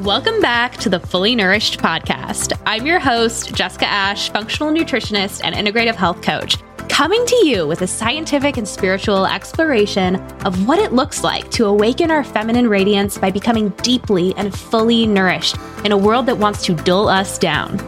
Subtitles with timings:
[0.00, 2.58] Welcome back to the Fully Nourished podcast.
[2.64, 6.56] I'm your host, Jessica Ash, functional nutritionist and integrative health coach,
[6.88, 10.16] coming to you with a scientific and spiritual exploration
[10.46, 15.06] of what it looks like to awaken our feminine radiance by becoming deeply and fully
[15.06, 17.78] nourished in a world that wants to dull us down.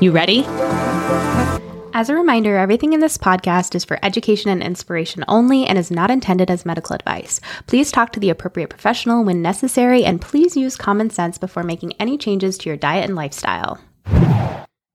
[0.00, 0.42] You ready?
[1.96, 5.92] As a reminder, everything in this podcast is for education and inspiration only and is
[5.92, 7.40] not intended as medical advice.
[7.68, 11.92] Please talk to the appropriate professional when necessary and please use common sense before making
[12.00, 13.78] any changes to your diet and lifestyle.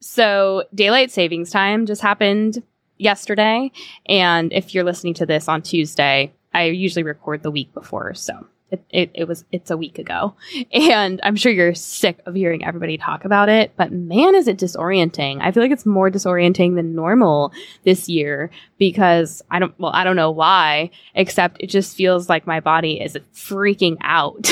[0.02, 2.64] So, daylight savings time just happened
[2.98, 3.72] yesterday.
[4.06, 8.14] And if you're listening to this on Tuesday, I usually record the week before.
[8.14, 10.36] So, it, it, it, was it's a week ago.
[10.72, 14.58] And i'm sure you're sick of hearing everybody talk about it but man is it
[14.58, 15.40] disorienting.
[15.42, 17.52] I feel like it's more disorienting than normal
[17.84, 22.48] this year because i don't well i don't know why except it just feels like
[22.48, 24.40] my body is freaking out.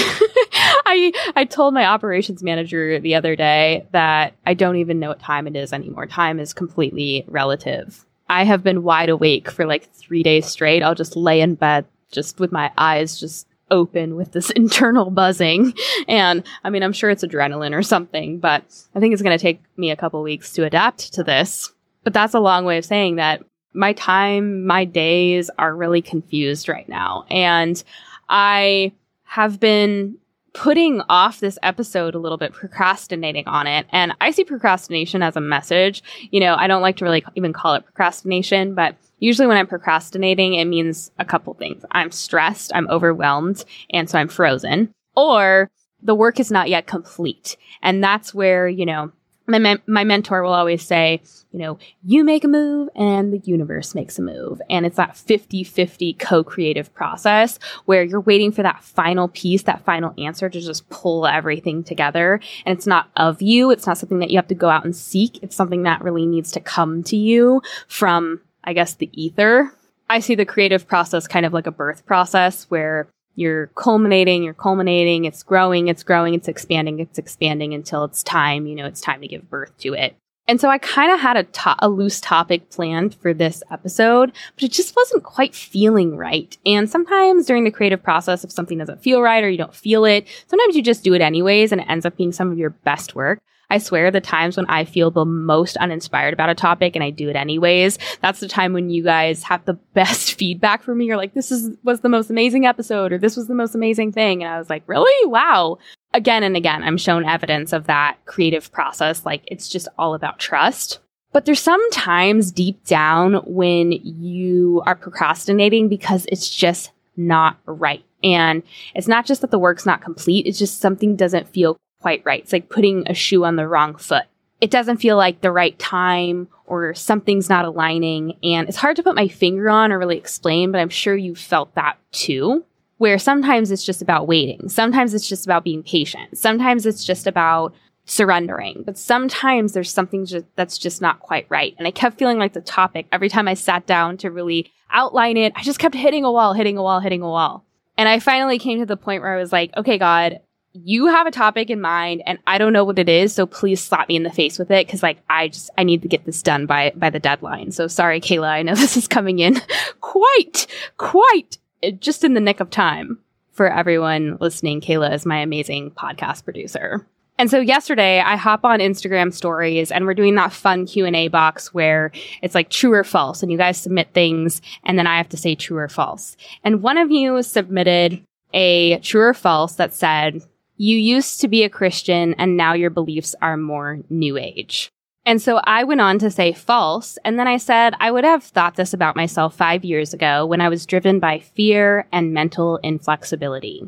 [0.90, 5.20] I i told my operations manager the other day that i don't even know what
[5.20, 6.06] time it is anymore.
[6.06, 8.06] Time is completely relative.
[8.30, 10.84] I have been wide awake for like three days straight.
[10.84, 15.74] I'll just lay in bed just with my eyes just open with this internal buzzing.
[16.08, 18.64] And I mean, I'm sure it's adrenaline or something, but
[18.96, 21.72] I think it's going to take me a couple weeks to adapt to this.
[22.04, 26.70] But that's a long way of saying that my time, my days are really confused
[26.70, 27.26] right now.
[27.30, 27.82] And
[28.30, 30.18] I have been
[30.58, 33.86] putting off this episode a little bit, procrastinating on it.
[33.92, 36.02] And I see procrastination as a message.
[36.32, 39.68] You know, I don't like to really even call it procrastination, but usually when I'm
[39.68, 41.86] procrastinating, it means a couple things.
[41.92, 44.92] I'm stressed, I'm overwhelmed, and so I'm frozen.
[45.16, 45.70] Or
[46.02, 47.56] the work is not yet complete.
[47.84, 49.12] And that's where, you know,
[49.48, 53.96] my, my mentor will always say, you know, you make a move and the universe
[53.96, 54.62] makes a move.
[54.70, 59.64] And it's that 50 50 co creative process where you're waiting for that final piece,
[59.64, 62.42] that final answer to just pull everything together.
[62.66, 63.72] And it's not of you.
[63.72, 65.42] It's not something that you have to go out and seek.
[65.42, 69.74] It's something that really needs to come to you from, I guess, the ether.
[70.10, 73.08] I see the creative process kind of like a birth process where
[73.38, 78.66] you're culminating, you're culminating, it's growing, it's growing, it's expanding, it's expanding until it's time,
[78.66, 80.16] you know, it's time to give birth to it.
[80.48, 84.32] And so I kind of had a, to- a loose topic planned for this episode,
[84.56, 86.58] but it just wasn't quite feeling right.
[86.66, 90.06] And sometimes during the creative process, if something doesn't feel right or you don't feel
[90.06, 92.72] it, sometimes you just do it anyways and it ends up being some of your
[92.72, 93.40] best work.
[93.70, 97.10] I swear the times when I feel the most uninspired about a topic and I
[97.10, 101.06] do it anyways, that's the time when you guys have the best feedback for me.
[101.06, 104.12] You're like, this is, was the most amazing episode or this was the most amazing
[104.12, 104.44] thing.
[104.44, 105.28] And I was like, really?
[105.28, 105.80] Wow.
[106.14, 109.26] Again and again, I'm shown evidence of that creative process.
[109.26, 111.00] Like it's just all about trust.
[111.34, 118.04] But there's some times deep down when you are procrastinating because it's just not right.
[118.24, 118.64] And
[118.96, 120.48] it's not just that the work's not complete.
[120.48, 121.78] It's just something doesn't feel
[122.08, 122.42] quite right.
[122.42, 124.24] It's like putting a shoe on the wrong foot.
[124.62, 128.38] It doesn't feel like the right time or something's not aligning.
[128.44, 131.36] And it's hard to put my finger on or really explain, but I'm sure you
[131.36, 132.64] felt that too.
[132.98, 134.70] Where sometimes it's just about waiting.
[134.70, 136.38] Sometimes it's just about being patient.
[136.38, 137.74] Sometimes it's just about
[138.06, 138.84] surrendering.
[138.86, 141.76] But sometimes there's something just, that's just not quite right.
[141.78, 145.36] And I kept feeling like the topic every time I sat down to really outline
[145.36, 145.52] it.
[145.58, 147.66] I just kept hitting a wall, hitting a wall, hitting a wall.
[147.98, 150.40] And I finally came to the point where I was like, okay, God,
[150.84, 153.84] you have a topic in mind and I don't know what it is, so please
[153.84, 156.26] slap me in the face with it because like I just I need to get
[156.26, 157.72] this done by by the deadline.
[157.72, 159.62] So sorry, Kayla, I know this is coming in
[160.02, 160.68] quite
[160.98, 163.20] quite uh, just in the nick of time
[163.52, 164.82] for everyone listening.
[164.82, 167.06] Kayla is my amazing podcast producer.
[167.40, 171.72] And so yesterday I hop on Instagram stories and we're doing that fun Q&A box
[171.74, 172.12] where
[172.42, 175.38] it's like true or false and you guys submit things and then I have to
[175.38, 176.36] say true or false.
[176.64, 178.24] And one of you submitted
[178.54, 180.42] a true or false that said
[180.78, 184.92] you used to be a Christian and now your beliefs are more new age.
[185.28, 187.18] And so I went on to say false.
[187.26, 190.62] And then I said I would have thought this about myself five years ago when
[190.62, 193.84] I was driven by fear and mental inflexibility.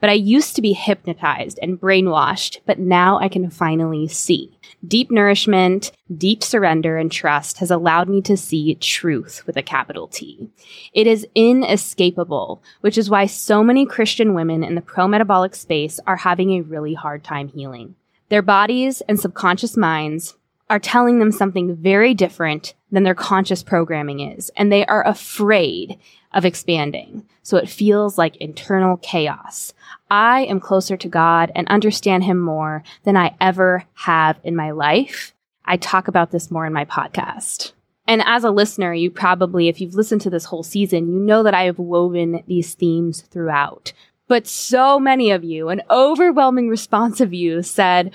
[0.00, 4.56] But I used to be hypnotized and brainwashed, but now I can finally see.
[4.86, 10.06] Deep nourishment, deep surrender, and trust has allowed me to see truth with a capital
[10.06, 10.48] T.
[10.92, 15.98] It is inescapable, which is why so many Christian women in the pro metabolic space
[16.06, 17.96] are having a really hard time healing.
[18.28, 20.36] Their bodies and subconscious minds
[20.70, 25.98] are telling them something very different than their conscious programming is, and they are afraid
[26.32, 27.26] of expanding.
[27.42, 29.72] So it feels like internal chaos.
[30.10, 34.70] I am closer to God and understand Him more than I ever have in my
[34.70, 35.34] life.
[35.64, 37.72] I talk about this more in my podcast.
[38.06, 41.42] And as a listener, you probably, if you've listened to this whole season, you know
[41.42, 43.92] that I have woven these themes throughout.
[44.28, 48.12] But so many of you, an overwhelming response of you said,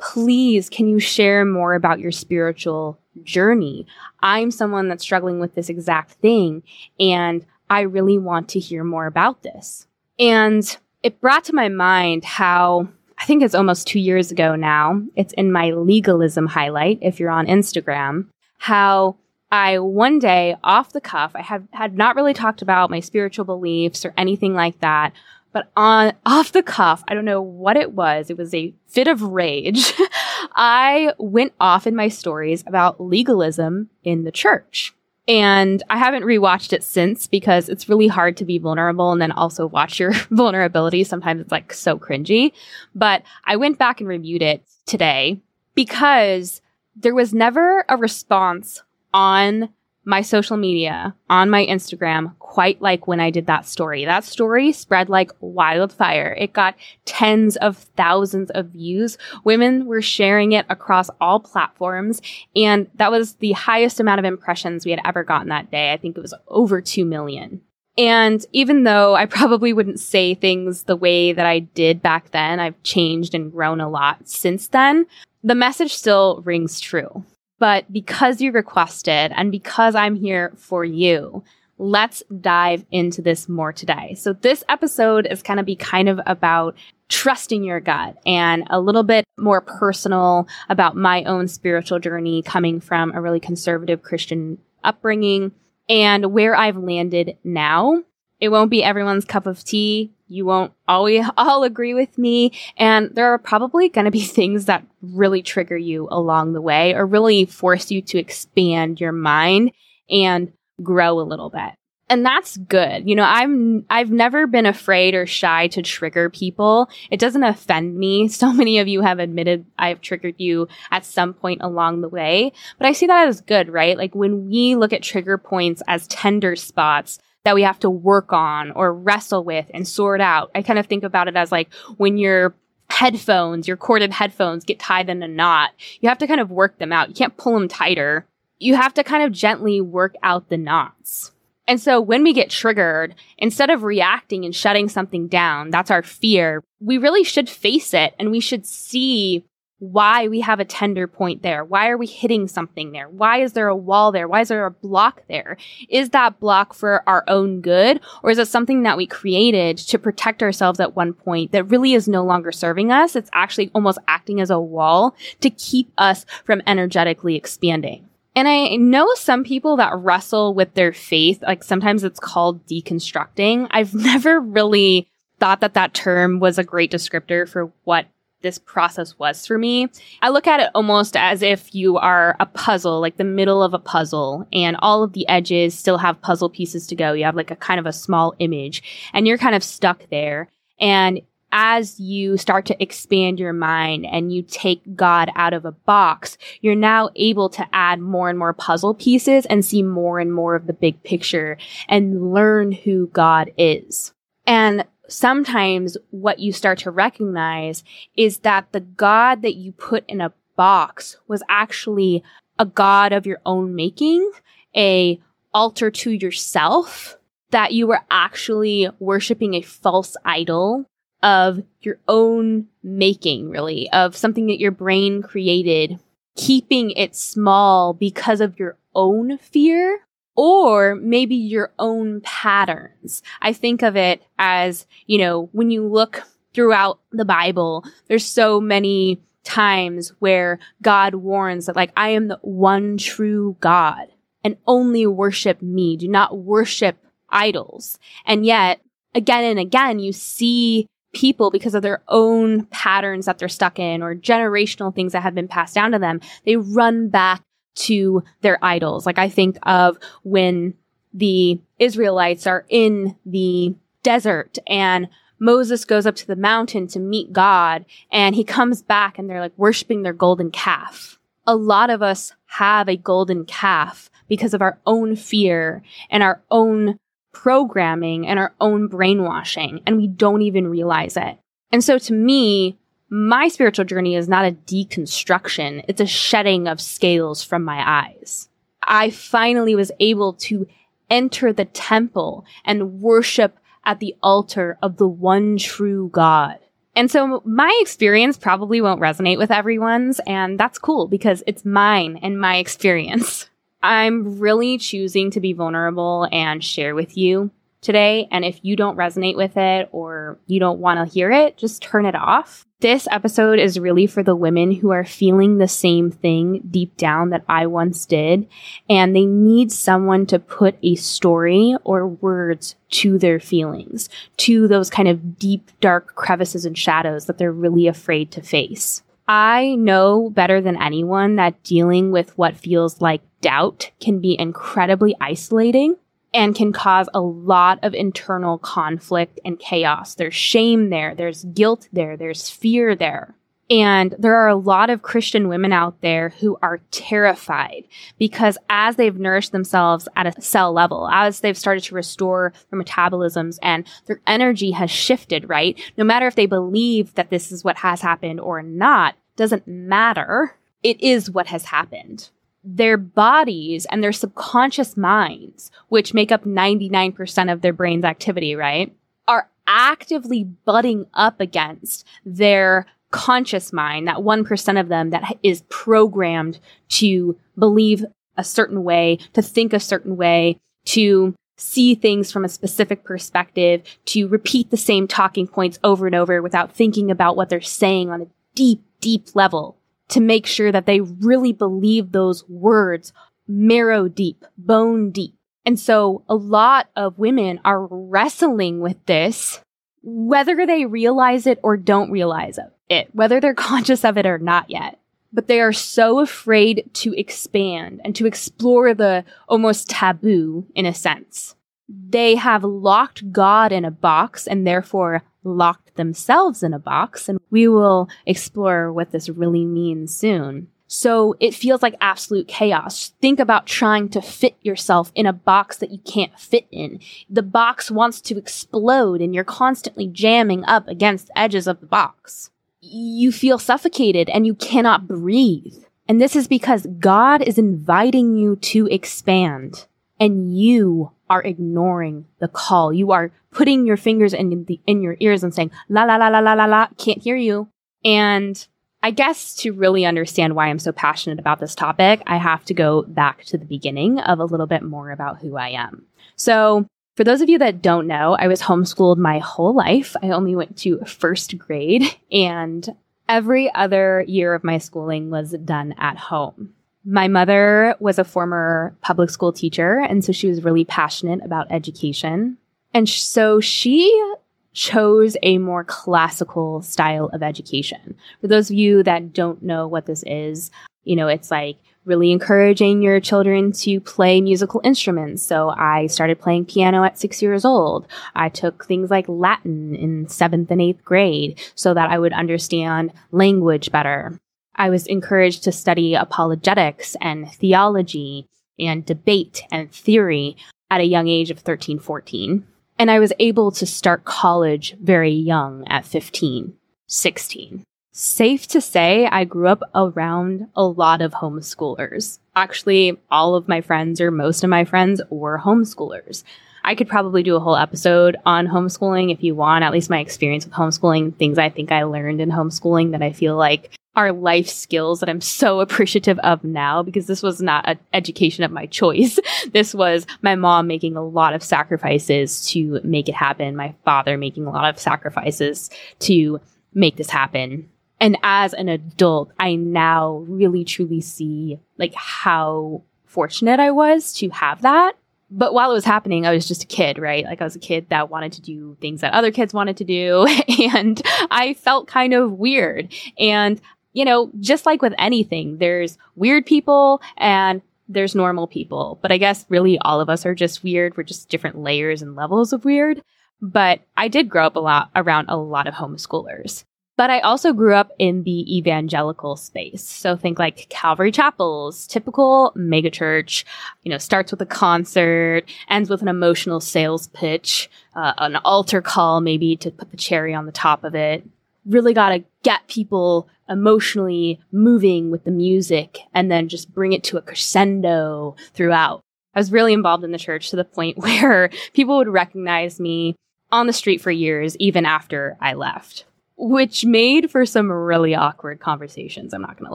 [0.00, 3.86] please, can you share more about your spiritual journey?
[4.20, 6.62] I'm someone that's struggling with this exact thing
[6.98, 9.86] and I really want to hear more about this.
[10.18, 15.02] And it brought to my mind how I think it's almost two years ago now.
[15.16, 18.26] It's in my legalism highlight if you're on Instagram,
[18.58, 19.16] how
[19.50, 23.44] I one day off the cuff, I have had not really talked about my spiritual
[23.44, 25.12] beliefs or anything like that,
[25.52, 28.30] but on off the cuff, I don't know what it was.
[28.30, 29.92] It was a fit of rage.
[30.54, 34.94] I went off in my stories about legalism in the church.
[35.26, 39.32] And I haven't rewatched it since because it's really hard to be vulnerable and then
[39.32, 41.04] also watch your vulnerability.
[41.04, 42.52] Sometimes it's like so cringy.
[42.94, 45.38] But I went back and reviewed it today
[45.74, 46.62] because
[46.96, 49.68] there was never a response on
[50.08, 54.06] my social media, on my Instagram, quite like when I did that story.
[54.06, 56.34] That story spread like wildfire.
[56.38, 59.18] It got tens of thousands of views.
[59.44, 62.22] Women were sharing it across all platforms.
[62.56, 65.92] And that was the highest amount of impressions we had ever gotten that day.
[65.92, 67.60] I think it was over 2 million.
[67.98, 72.60] And even though I probably wouldn't say things the way that I did back then,
[72.60, 75.04] I've changed and grown a lot since then.
[75.44, 77.24] The message still rings true.
[77.58, 81.42] But because you requested and because I'm here for you,
[81.78, 84.14] let's dive into this more today.
[84.14, 86.76] So this episode is going to be kind of about
[87.08, 92.80] trusting your gut and a little bit more personal about my own spiritual journey coming
[92.80, 95.52] from a really conservative Christian upbringing
[95.88, 98.02] and where I've landed now.
[98.40, 100.12] It won't be everyone's cup of tea.
[100.28, 102.52] You won't always all agree with me.
[102.76, 106.94] And there are probably going to be things that really trigger you along the way
[106.94, 109.72] or really force you to expand your mind
[110.10, 110.52] and
[110.82, 111.72] grow a little bit.
[112.10, 113.06] And that's good.
[113.06, 116.88] You know, I'm, I've never been afraid or shy to trigger people.
[117.10, 118.28] It doesn't offend me.
[118.38, 122.52] So many of you have admitted I've triggered you at some point along the way,
[122.78, 123.98] but I see that as good, right?
[123.98, 128.32] Like when we look at trigger points as tender spots, that we have to work
[128.32, 130.50] on or wrestle with and sort out.
[130.54, 132.54] I kind of think about it as like when your
[132.90, 135.70] headphones, your corded headphones get tied in a knot,
[136.00, 137.08] you have to kind of work them out.
[137.08, 138.26] You can't pull them tighter.
[138.58, 141.32] You have to kind of gently work out the knots.
[141.68, 146.02] And so when we get triggered, instead of reacting and shutting something down, that's our
[146.02, 149.44] fear, we really should face it and we should see
[149.80, 151.64] why we have a tender point there.
[151.64, 153.08] Why are we hitting something there?
[153.08, 154.26] Why is there a wall there?
[154.26, 155.56] Why is there a block there?
[155.88, 158.00] Is that block for our own good?
[158.22, 161.94] Or is it something that we created to protect ourselves at one point that really
[161.94, 163.14] is no longer serving us?
[163.14, 168.08] It's actually almost acting as a wall to keep us from energetically expanding.
[168.34, 173.68] And I know some people that wrestle with their faith, like sometimes it's called deconstructing.
[173.70, 175.08] I've never really
[175.38, 178.06] thought that that term was a great descriptor for what
[178.42, 179.88] this process was for me.
[180.22, 183.74] I look at it almost as if you are a puzzle, like the middle of
[183.74, 187.12] a puzzle, and all of the edges still have puzzle pieces to go.
[187.12, 188.82] You have like a kind of a small image,
[189.12, 190.48] and you're kind of stuck there.
[190.80, 191.20] And
[191.50, 196.36] as you start to expand your mind and you take God out of a box,
[196.60, 200.54] you're now able to add more and more puzzle pieces and see more and more
[200.54, 201.56] of the big picture
[201.88, 204.12] and learn who God is.
[204.46, 207.82] And sometimes what you start to recognize
[208.16, 212.22] is that the God that you put in a box was actually
[212.58, 214.30] a God of your own making,
[214.76, 215.18] a
[215.54, 217.16] altar to yourself,
[217.50, 220.84] that you were actually worshiping a false idol
[221.22, 225.98] of your own making, really, of something that your brain created,
[226.36, 230.00] keeping it small because of your own fear
[230.40, 233.24] or maybe your own patterns.
[233.42, 236.22] I think of it as, you know, when you look
[236.54, 242.38] throughout the Bible, there's so many times where God warns that like, I am the
[242.42, 244.06] one true God
[244.44, 245.96] and only worship me.
[245.96, 247.98] Do not worship idols.
[248.24, 248.80] And yet
[249.16, 254.04] again and again, you see people because of their own patterns that they're stuck in
[254.04, 256.20] or generational things that have been passed down to them.
[256.44, 257.42] They run back
[257.78, 259.06] to their idols.
[259.06, 260.74] Like I think of when
[261.14, 265.08] the Israelites are in the desert and
[265.38, 269.40] Moses goes up to the mountain to meet God and he comes back and they're
[269.40, 271.18] like worshiping their golden calf.
[271.46, 276.42] A lot of us have a golden calf because of our own fear and our
[276.50, 276.98] own
[277.32, 281.38] programming and our own brainwashing and we don't even realize it.
[281.70, 282.78] And so to me,
[283.10, 285.84] my spiritual journey is not a deconstruction.
[285.88, 288.48] It's a shedding of scales from my eyes.
[288.82, 290.66] I finally was able to
[291.10, 296.58] enter the temple and worship at the altar of the one true God.
[296.94, 302.18] And so my experience probably won't resonate with everyone's, and that's cool because it's mine
[302.22, 303.48] and my experience.
[303.82, 308.26] I'm really choosing to be vulnerable and share with you today.
[308.30, 311.80] And if you don't resonate with it or you don't want to hear it, just
[311.80, 312.66] turn it off.
[312.80, 317.30] This episode is really for the women who are feeling the same thing deep down
[317.30, 318.46] that I once did,
[318.88, 324.90] and they need someone to put a story or words to their feelings, to those
[324.90, 329.02] kind of deep, dark crevices and shadows that they're really afraid to face.
[329.26, 335.16] I know better than anyone that dealing with what feels like doubt can be incredibly
[335.20, 335.96] isolating
[336.34, 340.14] and can cause a lot of internal conflict and chaos.
[340.14, 343.34] There's shame there, there's guilt there, there's fear there.
[343.70, 347.84] And there are a lot of Christian women out there who are terrified
[348.18, 352.82] because as they've nourished themselves at a cell level, as they've started to restore their
[352.82, 355.78] metabolisms and their energy has shifted, right?
[355.98, 360.56] No matter if they believe that this is what has happened or not, doesn't matter.
[360.82, 362.30] It is what has happened
[362.64, 368.94] their bodies and their subconscious minds, which make up 99% of their brain's activity, right,
[369.26, 376.58] are actively butting up against their conscious mind, that 1% of them that is programmed
[376.88, 378.04] to believe
[378.36, 383.82] a certain way, to think a certain way, to see things from a specific perspective,
[384.04, 388.10] to repeat the same talking points over and over without thinking about what they're saying
[388.10, 389.77] on a deep, deep level
[390.08, 393.12] to make sure that they really believe those words
[393.46, 395.34] marrow deep, bone deep.
[395.64, 399.60] And so a lot of women are wrestling with this,
[400.02, 404.70] whether they realize it or don't realize it, whether they're conscious of it or not
[404.70, 404.98] yet.
[405.32, 410.94] But they are so afraid to expand and to explore the almost taboo in a
[410.94, 411.54] sense.
[411.86, 417.28] They have locked God in a box and therefore locked themselves in a box.
[417.28, 420.68] And we will explore what this really means soon.
[420.88, 423.12] So it feels like absolute chaos.
[423.20, 427.00] Think about trying to fit yourself in a box that you can't fit in.
[427.28, 431.86] The box wants to explode and you're constantly jamming up against the edges of the
[431.86, 432.50] box.
[432.80, 435.84] You feel suffocated and you cannot breathe.
[436.08, 439.86] And this is because God is inviting you to expand
[440.20, 442.92] and you are ignoring the call.
[442.92, 446.28] You are putting your fingers in the, in your ears and saying, la, la, la,
[446.28, 447.68] la, la, la, la, can't hear you.
[448.04, 448.66] And
[449.02, 452.74] I guess to really understand why I'm so passionate about this topic, I have to
[452.74, 456.06] go back to the beginning of a little bit more about who I am.
[456.36, 460.16] So for those of you that don't know, I was homeschooled my whole life.
[460.22, 462.88] I only went to first grade and
[463.28, 466.74] every other year of my schooling was done at home.
[467.10, 471.66] My mother was a former public school teacher, and so she was really passionate about
[471.70, 472.58] education.
[472.92, 474.34] And so she
[474.74, 478.14] chose a more classical style of education.
[478.42, 480.70] For those of you that don't know what this is,
[481.04, 485.42] you know, it's like really encouraging your children to play musical instruments.
[485.42, 488.06] So I started playing piano at six years old.
[488.34, 493.14] I took things like Latin in seventh and eighth grade so that I would understand
[493.32, 494.38] language better.
[494.78, 498.46] I was encouraged to study apologetics and theology
[498.78, 500.56] and debate and theory
[500.88, 502.64] at a young age of 13, 14.
[502.96, 506.74] And I was able to start college very young at 15,
[507.08, 507.84] 16.
[508.12, 512.38] Safe to say, I grew up around a lot of homeschoolers.
[512.56, 516.44] Actually, all of my friends or most of my friends were homeschoolers.
[516.84, 520.20] I could probably do a whole episode on homeschooling if you want, at least my
[520.20, 524.32] experience with homeschooling, things I think I learned in homeschooling that I feel like are
[524.32, 528.72] life skills that I'm so appreciative of now because this was not an education of
[528.72, 529.38] my choice.
[529.72, 534.36] this was my mom making a lot of sacrifices to make it happen, my father
[534.36, 536.60] making a lot of sacrifices to
[536.92, 537.88] make this happen.
[538.18, 544.48] And as an adult, I now really truly see like how fortunate I was to
[544.48, 545.12] have that.
[545.48, 547.44] But while it was happening, I was just a kid, right?
[547.44, 550.04] Like I was a kid that wanted to do things that other kids wanted to
[550.04, 550.44] do.
[550.90, 551.20] And
[551.50, 553.12] I felt kind of weird.
[553.38, 553.80] And
[554.18, 559.16] you know, just like with anything, there's weird people and there's normal people.
[559.22, 561.16] But I guess really all of us are just weird.
[561.16, 563.22] We're just different layers and levels of weird.
[563.62, 566.82] But I did grow up a lot around a lot of homeschoolers.
[567.16, 570.02] But I also grew up in the evangelical space.
[570.02, 573.62] So think like Calvary chapels, typical megachurch,
[574.02, 579.00] you know, starts with a concert, ends with an emotional sales pitch, uh, an altar
[579.00, 581.44] call maybe to put the cherry on the top of it.
[581.86, 587.22] Really got to get people emotionally moving with the music and then just bring it
[587.24, 589.20] to a crescendo throughout.
[589.54, 593.36] I was really involved in the church to the point where people would recognize me
[593.70, 596.24] on the street for years, even after I left,
[596.56, 599.52] which made for some really awkward conversations.
[599.52, 599.94] I'm not going to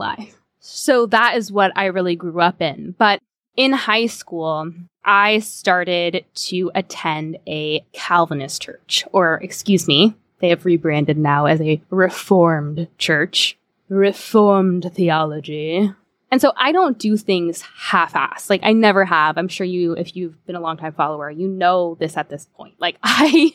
[0.00, 0.30] lie.
[0.60, 2.94] So that is what I really grew up in.
[2.98, 3.20] But
[3.56, 4.72] in high school,
[5.04, 11.60] I started to attend a Calvinist church, or excuse me, they have rebranded now as
[11.60, 13.56] a Reformed church.
[13.88, 15.92] Reformed theology.
[16.30, 18.50] And so I don't do things half assed.
[18.50, 19.38] Like I never have.
[19.38, 22.46] I'm sure you, if you've been a long time follower, you know this at this
[22.56, 22.74] point.
[22.80, 23.52] Like I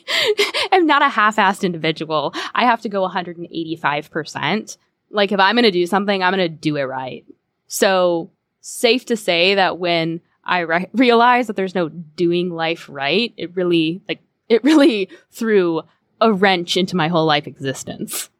[0.72, 2.32] am not a half assed individual.
[2.54, 4.78] I have to go 185%.
[5.10, 7.26] Like if I'm going to do something, I'm going to do it right.
[7.66, 13.34] So safe to say that when I re- realized that there's no doing life right,
[13.36, 15.82] it really, like, it really threw
[16.20, 18.30] a wrench into my whole life existence.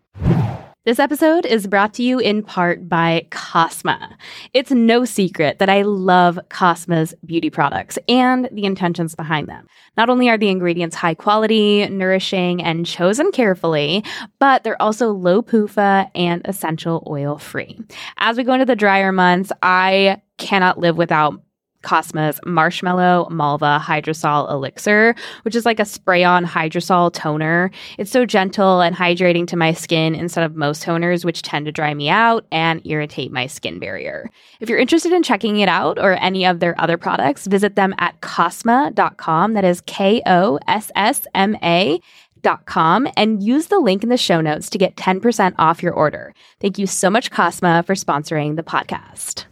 [0.87, 4.15] This episode is brought to you in part by Kossma.
[4.55, 9.67] It's no secret that I love Kossma's beauty products and the intentions behind them.
[9.99, 14.03] Not only are the ingredients high quality, nourishing, and chosen carefully,
[14.39, 17.79] but they're also low PUFA and essential oil free.
[18.17, 21.43] As we go into the drier months, I cannot live without
[21.83, 27.71] Kossma's Marshmallow Malva Hydrosol Elixir, which is like a spray on hydrosol toner.
[27.99, 31.73] It's so gentle and hydrating to my skin instead of most toners, which tend to
[31.73, 34.31] dry me out and irritate my skin barrier.
[34.61, 37.95] If you're interested in checking it out or any of their other products, visit them
[37.99, 39.55] at Kossma.com.
[39.55, 42.01] That is K O S S M A.
[42.43, 45.93] Dot com and use the link in the show notes to get 10% off your
[45.93, 46.33] order.
[46.59, 49.45] Thank you so much, Kossma, for sponsoring the podcast.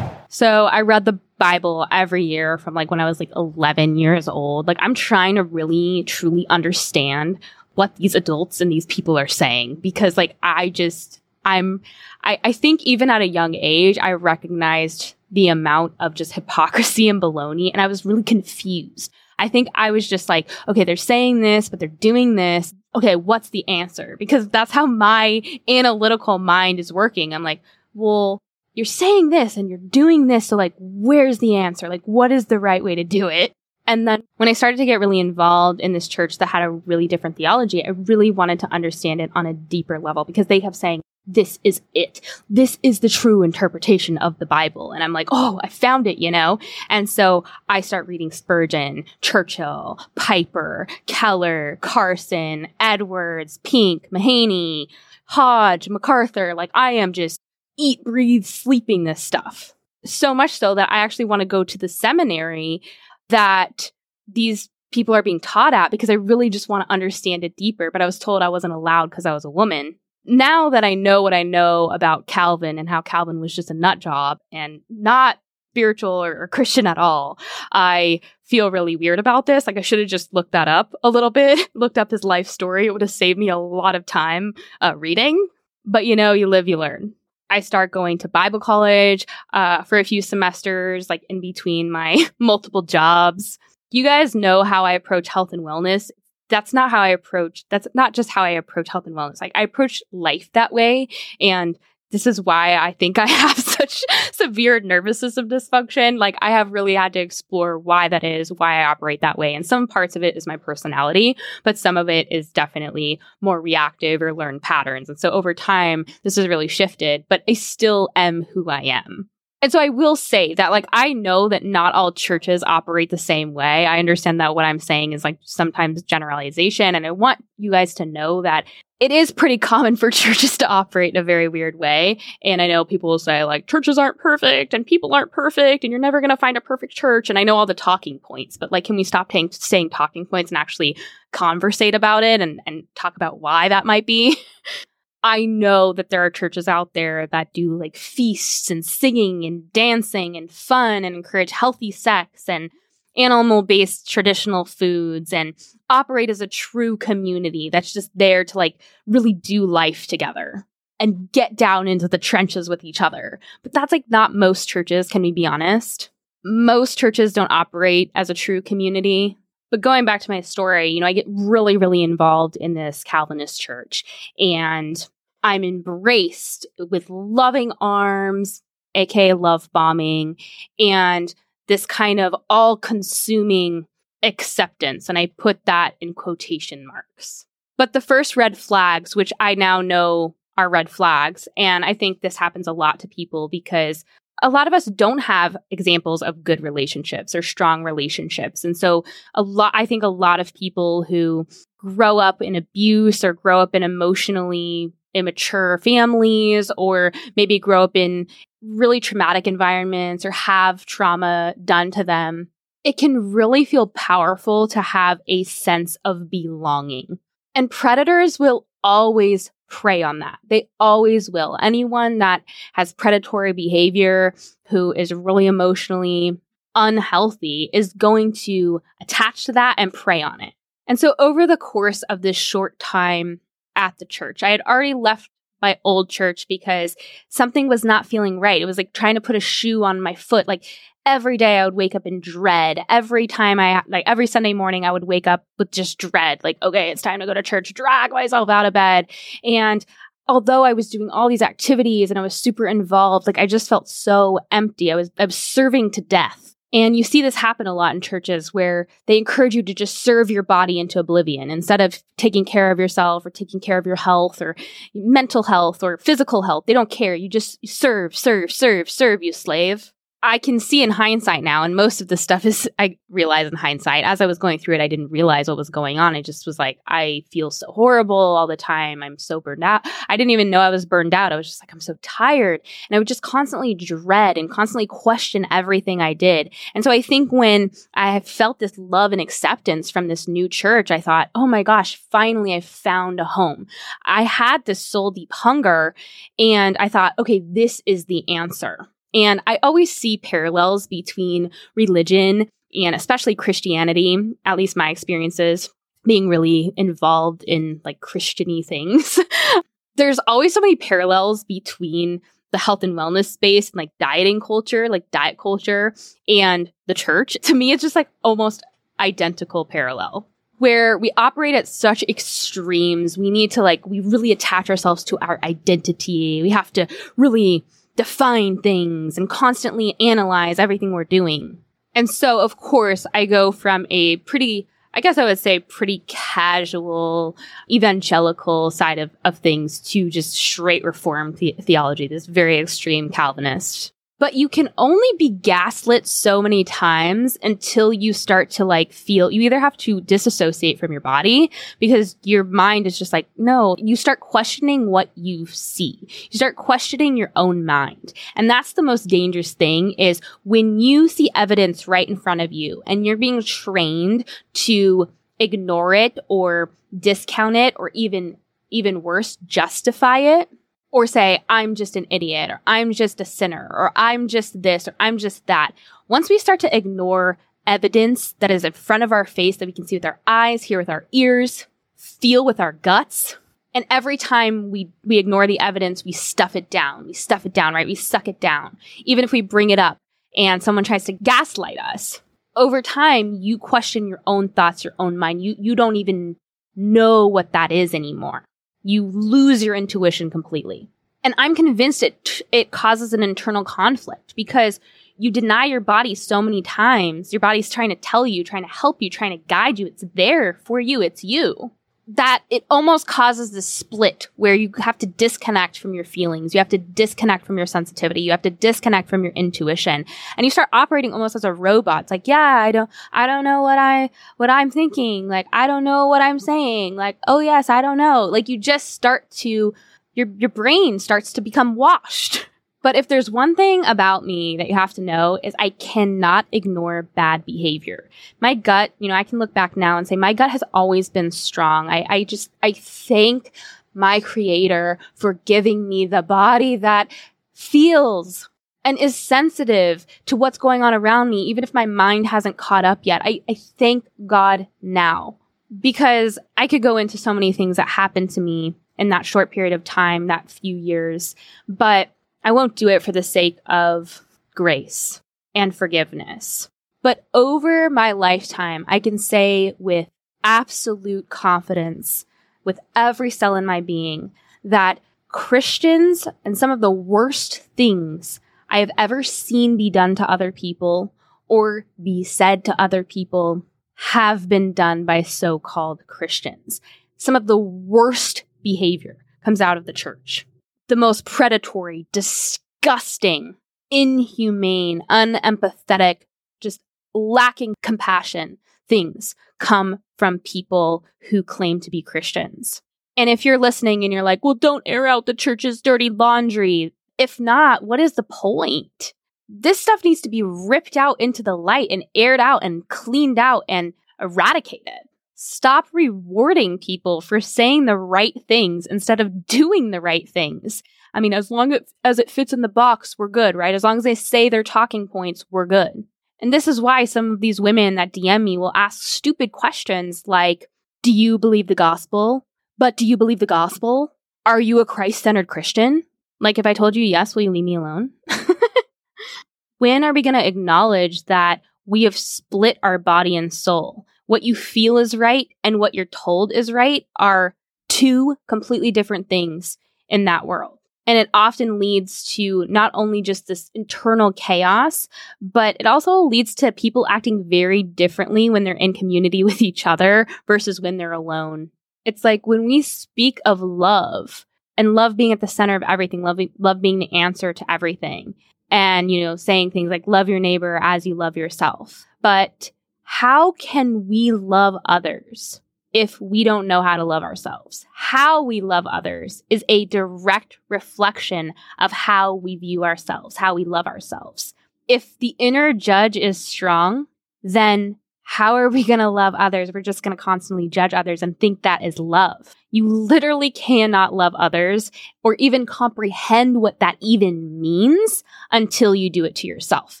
[0.28, 4.28] So I read the Bible every year from like when I was like 11 years
[4.28, 4.68] old.
[4.68, 7.40] Like I'm trying to really truly understand
[7.74, 11.80] what these adults and these people are saying because like I just I'm
[12.22, 17.08] I, I think even at a young age I recognized the amount of just hypocrisy
[17.08, 19.10] and baloney and I was really confused.
[19.36, 22.72] I think I was just like, okay, they're saying this, but they're doing this.
[22.94, 24.14] Okay, what's the answer?
[24.16, 27.34] Because that's how my analytical mind is working.
[27.34, 27.62] I'm like,
[27.94, 28.40] well,
[28.74, 30.46] you're saying this and you're doing this.
[30.46, 31.88] So like, where's the answer?
[31.88, 33.52] Like, what is the right way to do it?
[33.86, 36.70] And then when I started to get really involved in this church that had a
[36.70, 40.60] really different theology, I really wanted to understand it on a deeper level because they
[40.60, 42.20] kept saying, this is it.
[42.50, 44.92] This is the true interpretation of the Bible.
[44.92, 46.58] And I'm like, oh, I found it, you know?
[46.88, 54.86] And so I start reading Spurgeon, Churchill, Piper, Keller, Carson, Edwards, Pink, Mahaney,
[55.26, 56.54] Hodge, MacArthur.
[56.54, 57.40] Like I am just
[57.82, 59.74] eat, breathe, sleeping this stuff.
[60.04, 62.82] So much so that I actually want to go to the seminary
[63.28, 63.90] that
[64.28, 67.90] these people are being taught at because I really just want to understand it deeper.
[67.90, 69.96] But I was told I wasn't allowed because I was a woman.
[70.24, 73.74] Now that I know what I know about Calvin and how Calvin was just a
[73.74, 75.38] nut job and not
[75.72, 77.38] spiritual or, or Christian at all,
[77.72, 79.66] I feel really weird about this.
[79.66, 82.46] Like I should have just looked that up a little bit, looked up his life
[82.46, 82.86] story.
[82.86, 85.48] It would have saved me a lot of time uh, reading.
[85.84, 87.14] But you know, you live, you learn.
[87.52, 92.26] I start going to Bible college uh, for a few semesters, like in between my
[92.38, 93.58] multiple jobs.
[93.90, 96.10] You guys know how I approach health and wellness.
[96.48, 99.40] That's not how I approach, that's not just how I approach health and wellness.
[99.40, 101.08] Like I approach life that way.
[101.40, 101.78] And
[102.12, 106.18] this is why I think I have such severe nervous system dysfunction.
[106.18, 109.54] Like I have really had to explore why that is, why I operate that way.
[109.54, 113.60] And some parts of it is my personality, but some of it is definitely more
[113.60, 115.08] reactive or learned patterns.
[115.08, 119.28] And so over time, this has really shifted, but I still am who I am.
[119.62, 123.16] And so I will say that, like, I know that not all churches operate the
[123.16, 123.86] same way.
[123.86, 126.96] I understand that what I'm saying is like sometimes generalization.
[126.96, 128.64] And I want you guys to know that
[128.98, 132.18] it is pretty common for churches to operate in a very weird way.
[132.42, 135.92] And I know people will say, like, churches aren't perfect and people aren't perfect and
[135.92, 137.30] you're never going to find a perfect church.
[137.30, 140.26] And I know all the talking points, but like, can we stop t- saying talking
[140.26, 140.96] points and actually
[141.30, 144.36] conversate about it and, and talk about why that might be?
[145.22, 149.72] I know that there are churches out there that do like feasts and singing and
[149.72, 152.70] dancing and fun and encourage healthy sex and
[153.16, 155.54] animal based traditional foods and
[155.90, 160.66] operate as a true community that's just there to like really do life together
[160.98, 163.38] and get down into the trenches with each other.
[163.62, 166.10] But that's like not most churches, can we be honest?
[166.44, 169.36] Most churches don't operate as a true community.
[169.72, 173.02] But going back to my story, you know, I get really, really involved in this
[173.02, 174.04] Calvinist church
[174.38, 175.08] and
[175.42, 178.62] I'm embraced with loving arms,
[178.94, 180.36] aka love bombing,
[180.78, 181.34] and
[181.68, 183.86] this kind of all consuming
[184.22, 185.08] acceptance.
[185.08, 187.46] And I put that in quotation marks.
[187.78, 192.20] But the first red flags, which I now know are red flags, and I think
[192.20, 194.04] this happens a lot to people because
[194.42, 198.64] a lot of us don't have examples of good relationships or strong relationships.
[198.64, 201.46] And so a lot I think a lot of people who
[201.78, 207.94] grow up in abuse or grow up in emotionally immature families or maybe grow up
[207.94, 208.26] in
[208.62, 212.48] really traumatic environments or have trauma done to them,
[212.84, 217.18] it can really feel powerful to have a sense of belonging.
[217.54, 220.38] And predators will always prey on that.
[220.46, 221.58] They always will.
[221.60, 222.42] Anyone that
[222.74, 224.34] has predatory behavior,
[224.68, 226.38] who is really emotionally
[226.74, 230.52] unhealthy, is going to attach to that and prey on it.
[230.86, 233.40] And so over the course of this short time
[233.74, 235.30] at the church, I had already left
[235.62, 236.96] my old church because
[237.28, 238.60] something was not feeling right.
[238.60, 240.46] It was like trying to put a shoe on my foot.
[240.46, 240.64] Like
[241.04, 242.80] every day I would wake up in dread.
[242.88, 246.42] Every time I, like every Sunday morning, I would wake up with just dread.
[246.44, 249.10] Like, okay, it's time to go to church, drag myself out of bed.
[249.44, 249.84] And
[250.28, 253.68] although I was doing all these activities and I was super involved, like I just
[253.68, 254.92] felt so empty.
[254.92, 256.54] I was, I was serving to death.
[256.74, 260.02] And you see this happen a lot in churches where they encourage you to just
[260.02, 263.84] serve your body into oblivion instead of taking care of yourself or taking care of
[263.84, 264.56] your health or
[264.94, 266.64] mental health or physical health.
[266.66, 267.14] They don't care.
[267.14, 269.92] You just serve, serve, serve, serve, you slave.
[270.24, 273.56] I can see in hindsight now, and most of the stuff is, I realize in
[273.56, 274.04] hindsight.
[274.04, 276.14] As I was going through it, I didn't realize what was going on.
[276.14, 279.02] I just was like, I feel so horrible all the time.
[279.02, 279.82] I'm so burned out.
[280.08, 281.32] I didn't even know I was burned out.
[281.32, 282.60] I was just like, I'm so tired.
[282.88, 286.54] And I would just constantly dread and constantly question everything I did.
[286.74, 290.92] And so I think when I felt this love and acceptance from this new church,
[290.92, 293.66] I thought, oh my gosh, finally I found a home.
[294.04, 295.96] I had this soul deep hunger
[296.38, 298.88] and I thought, okay, this is the answer.
[299.14, 305.70] And I always see parallels between religion and especially Christianity, at least my experiences
[306.04, 309.18] being really involved in like Christiany things.
[309.96, 312.20] There's always so many parallels between
[312.50, 315.94] the health and wellness space and like dieting culture, like diet culture
[316.28, 317.36] and the church.
[317.42, 318.62] To me, it's just like almost
[318.98, 323.18] identical parallel where we operate at such extremes.
[323.18, 326.40] We need to like, we really attach ourselves to our identity.
[326.40, 327.64] We have to really
[327.96, 331.58] define things and constantly analyze everything we're doing.
[331.94, 336.02] And so, of course, I go from a pretty, I guess I would say pretty
[336.06, 337.36] casual
[337.70, 343.92] evangelical side of, of things to just straight reform the- theology, this very extreme Calvinist
[344.22, 349.32] but you can only be gaslit so many times until you start to like feel
[349.32, 353.74] you either have to disassociate from your body because your mind is just like no
[353.80, 355.98] you start questioning what you see.
[356.30, 358.12] You start questioning your own mind.
[358.36, 362.52] And that's the most dangerous thing is when you see evidence right in front of
[362.52, 365.08] you and you're being trained to
[365.40, 368.36] ignore it or discount it or even
[368.70, 370.48] even worse justify it
[370.92, 374.86] or say, I'm just an idiot, or I'm just a sinner, or I'm just this,
[374.86, 375.72] or I'm just that.
[376.06, 379.72] Once we start to ignore evidence that is in front of our face that we
[379.72, 383.38] can see with our eyes, hear with our ears, feel with our guts,
[383.74, 387.06] and every time we, we ignore the evidence, we stuff it down.
[387.06, 387.86] We stuff it down, right?
[387.86, 388.76] We suck it down.
[389.06, 389.96] Even if we bring it up
[390.36, 392.20] and someone tries to gaslight us,
[392.54, 395.42] over time, you question your own thoughts, your own mind.
[395.42, 396.36] You, you don't even
[396.76, 398.44] know what that is anymore
[398.82, 400.88] you lose your intuition completely.
[401.24, 404.80] And I'm convinced it, it causes an internal conflict because
[405.16, 407.32] you deny your body so many times.
[407.32, 409.86] Your body's trying to tell you, trying to help you, trying to guide you.
[409.86, 411.00] It's there for you.
[411.00, 411.70] It's you
[412.16, 416.54] that it almost causes this split where you have to disconnect from your feelings.
[416.54, 418.20] You have to disconnect from your sensitivity.
[418.20, 420.04] You have to disconnect from your intuition
[420.36, 422.02] and you start operating almost as a robot.
[422.02, 425.28] It's like, yeah, I don't, I don't know what I, what I'm thinking.
[425.28, 426.96] Like, I don't know what I'm saying.
[426.96, 428.24] Like, oh yes, I don't know.
[428.24, 429.72] Like you just start to,
[430.14, 432.46] your, your brain starts to become washed.
[432.82, 436.46] But if there's one thing about me that you have to know is I cannot
[436.52, 438.10] ignore bad behavior.
[438.40, 441.08] My gut, you know, I can look back now and say my gut has always
[441.08, 441.88] been strong.
[441.88, 443.52] I, I just, I thank
[443.94, 447.12] my creator for giving me the body that
[447.52, 448.48] feels
[448.84, 452.84] and is sensitive to what's going on around me, even if my mind hasn't caught
[452.84, 453.22] up yet.
[453.24, 455.36] I, I thank God now
[455.80, 459.50] because I could go into so many things that happened to me in that short
[459.50, 461.34] period of time, that few years,
[461.68, 462.10] but
[462.44, 464.22] I won't do it for the sake of
[464.54, 465.20] grace
[465.54, 466.68] and forgiveness.
[467.02, 470.08] But over my lifetime, I can say with
[470.44, 472.26] absolute confidence,
[472.64, 474.32] with every cell in my being,
[474.64, 480.30] that Christians and some of the worst things I have ever seen be done to
[480.30, 481.12] other people
[481.48, 483.62] or be said to other people
[483.94, 486.80] have been done by so called Christians.
[487.16, 490.46] Some of the worst behavior comes out of the church
[490.92, 493.54] the most predatory, disgusting,
[493.90, 496.24] inhumane, unempathetic,
[496.60, 496.82] just
[497.14, 498.58] lacking compassion
[498.90, 502.82] things come from people who claim to be Christians.
[503.16, 506.92] And if you're listening and you're like, well, don't air out the church's dirty laundry.
[507.16, 509.14] If not, what is the point?
[509.48, 513.38] This stuff needs to be ripped out into the light and aired out and cleaned
[513.38, 515.08] out and eradicated.
[515.44, 520.84] Stop rewarding people for saying the right things instead of doing the right things.
[521.12, 523.74] I mean, as long as it fits in the box, we're good, right?
[523.74, 526.04] As long as they say their talking points, we're good.
[526.40, 530.22] And this is why some of these women that DM me will ask stupid questions
[530.28, 530.70] like,
[531.02, 532.46] do you believe the gospel?
[532.78, 534.12] But do you believe the gospel?
[534.46, 536.04] Are you a Christ centered Christian?
[536.38, 538.10] Like, if I told you yes, will you leave me alone?
[539.78, 544.06] when are we going to acknowledge that we have split our body and soul?
[544.26, 547.54] What you feel is right and what you're told is right are
[547.88, 550.78] two completely different things in that world.
[551.06, 555.08] And it often leads to not only just this internal chaos,
[555.40, 559.86] but it also leads to people acting very differently when they're in community with each
[559.86, 561.70] other versus when they're alone.
[562.04, 566.22] It's like when we speak of love and love being at the center of everything,
[566.22, 568.34] love, love being the answer to everything,
[568.70, 572.06] and, you know, saying things like love your neighbor as you love yourself.
[572.22, 572.70] But
[573.02, 575.60] how can we love others
[575.92, 577.86] if we don't know how to love ourselves.
[577.92, 583.64] How we love others is a direct reflection of how we view ourselves, how we
[583.64, 584.54] love ourselves.
[584.88, 587.06] If the inner judge is strong,
[587.42, 589.70] then how are we going to love others?
[589.72, 592.54] We're just going to constantly judge others and think that is love.
[592.70, 594.90] You literally cannot love others
[595.22, 600.00] or even comprehend what that even means until you do it to yourself,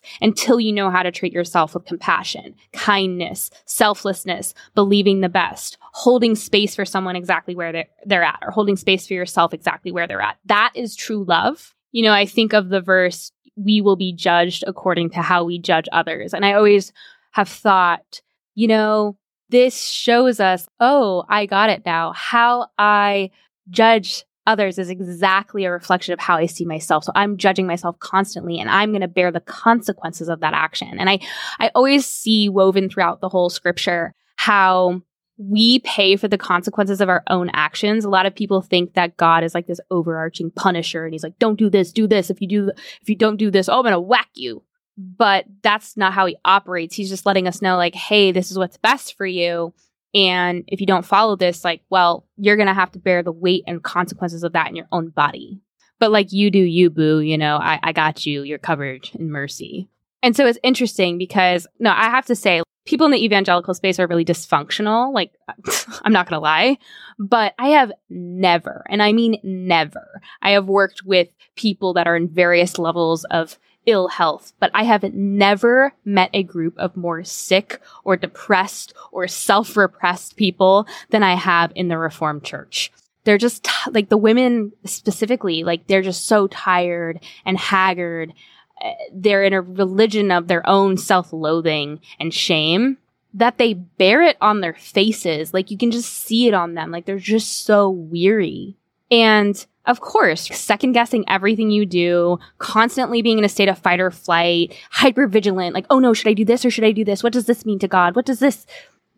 [0.22, 6.34] until you know how to treat yourself with compassion, kindness, selflessness, believing the best, holding
[6.34, 10.06] space for someone exactly where they're, they're at, or holding space for yourself exactly where
[10.06, 10.38] they're at.
[10.46, 11.74] That is true love.
[11.92, 15.58] You know, I think of the verse, we will be judged according to how we
[15.58, 16.32] judge others.
[16.32, 16.90] And I always
[17.32, 18.22] have thought,
[18.54, 19.16] you know,
[19.50, 22.12] this shows us, oh, I got it now.
[22.12, 23.30] How I
[23.68, 27.04] judge others is exactly a reflection of how I see myself.
[27.04, 30.98] So I'm judging myself constantly and I'm going to bear the consequences of that action.
[30.98, 31.20] And I,
[31.60, 35.02] I always see woven throughout the whole scripture how
[35.38, 38.04] we pay for the consequences of our own actions.
[38.04, 41.38] A lot of people think that God is like this overarching punisher and he's like,
[41.38, 42.30] don't do this, do this.
[42.30, 44.62] If you do, if you don't do this, oh, I'm going to whack you
[45.02, 46.94] but that's not how he operates.
[46.94, 49.74] He's just letting us know, like, hey, this is what's best for you.
[50.14, 53.32] And if you don't follow this, like, well, you're going to have to bear the
[53.32, 55.60] weight and consequences of that in your own body.
[55.98, 58.42] But like, you do you, boo, you know, I, I got you.
[58.42, 59.88] You're covered in mercy.
[60.22, 63.98] And so it's interesting because, no, I have to say, people in the evangelical space
[63.98, 65.12] are really dysfunctional.
[65.12, 65.32] Like,
[66.02, 66.78] I'm not going to lie,
[67.18, 72.16] but I have never, and I mean never, I have worked with people that are
[72.16, 77.24] in various levels of ill health, but I have never met a group of more
[77.24, 82.92] sick or depressed or self repressed people than I have in the Reformed Church.
[83.24, 88.32] They're just t- like the women specifically, like they're just so tired and haggard.
[88.80, 92.98] Eh, they're in a religion of their own self loathing and shame
[93.34, 95.54] that they bear it on their faces.
[95.54, 96.90] Like you can just see it on them.
[96.90, 98.76] Like they're just so weary.
[99.10, 104.00] And of course, second guessing everything you do, constantly being in a state of fight
[104.00, 107.04] or flight, hyper vigilant, like, oh no, should I do this or should I do
[107.04, 107.22] this?
[107.22, 108.14] What does this mean to God?
[108.14, 108.66] What does this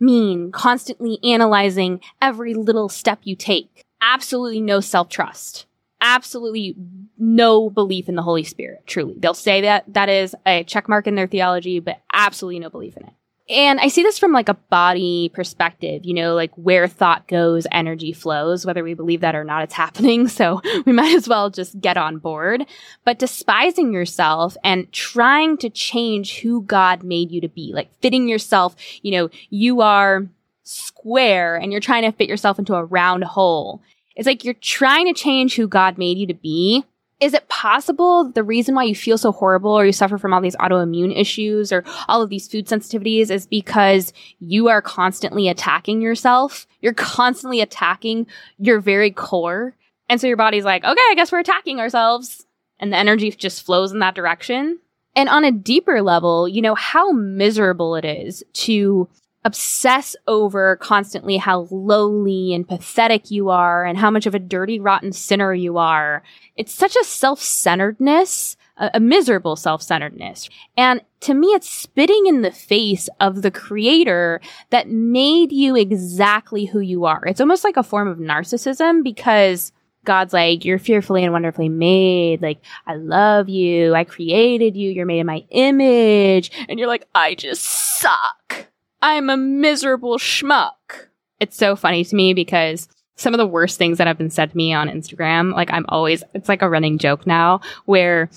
[0.00, 0.52] mean?
[0.52, 3.84] Constantly analyzing every little step you take.
[4.00, 5.66] Absolutely no self trust.
[6.00, 6.74] Absolutely
[7.18, 9.14] no belief in the Holy Spirit, truly.
[9.18, 12.96] They'll say that that is a check mark in their theology, but absolutely no belief
[12.96, 13.12] in it.
[13.50, 17.66] And I see this from like a body perspective, you know, like where thought goes,
[17.70, 20.28] energy flows, whether we believe that or not, it's happening.
[20.34, 22.64] So we might as well just get on board.
[23.04, 28.28] But despising yourself and trying to change who God made you to be, like fitting
[28.28, 30.26] yourself, you know, you are
[30.64, 33.80] square and you're trying to fit yourself into a round hole.
[34.16, 36.84] It's like you're trying to change who God made you to be
[37.24, 40.42] is it possible the reason why you feel so horrible or you suffer from all
[40.42, 46.02] these autoimmune issues or all of these food sensitivities is because you are constantly attacking
[46.02, 46.66] yourself?
[46.82, 48.26] You're constantly attacking
[48.58, 49.74] your very core.
[50.10, 52.44] And so your body's like, okay, I guess we're attacking ourselves.
[52.78, 54.78] And the energy just flows in that direction.
[55.16, 59.08] And on a deeper level, you know, how miserable it is to
[59.44, 64.80] obsess over constantly how lowly and pathetic you are and how much of a dirty,
[64.80, 66.22] rotten sinner you are.
[66.56, 70.48] It's such a self-centeredness, a, a miserable self-centeredness.
[70.76, 76.64] And to me, it's spitting in the face of the creator that made you exactly
[76.64, 77.24] who you are.
[77.26, 79.72] It's almost like a form of narcissism because
[80.04, 82.42] God's like, you're fearfully and wonderfully made.
[82.42, 83.94] Like, I love you.
[83.94, 84.90] I created you.
[84.90, 86.50] You're made in my image.
[86.68, 88.68] And you're like, I just suck.
[89.06, 91.08] I'm a miserable schmuck.
[91.38, 94.52] It's so funny to me because some of the worst things that have been said
[94.52, 98.30] to me on Instagram, like I'm always, it's like a running joke now where